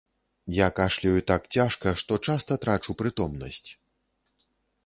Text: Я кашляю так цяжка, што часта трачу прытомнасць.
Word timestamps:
Я 0.65 0.69
кашляю 0.79 1.21
так 1.31 1.45
цяжка, 1.57 1.93
што 2.03 2.13
часта 2.31 2.53
трачу 2.65 2.97
прытомнасць. 3.03 3.69